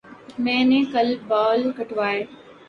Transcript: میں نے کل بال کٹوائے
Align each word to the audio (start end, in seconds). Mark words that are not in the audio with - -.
میں 0.39 0.63
نے 0.65 0.81
کل 0.93 1.13
بال 1.27 1.61
کٹوائے 1.77 2.23